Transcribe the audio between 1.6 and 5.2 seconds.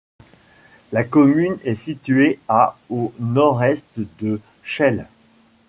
est située à au nord-est de Chelles.